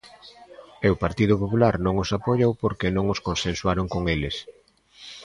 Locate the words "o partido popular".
0.93-1.75